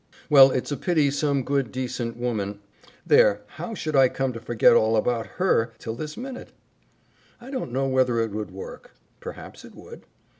[0.31, 2.59] "Well, it's a pity some good, decent woman
[3.05, 6.51] There, how should I come to forget all about HER till this minute?
[7.39, 8.95] I don't know whether it would work.
[9.19, 10.07] Perhaps it would.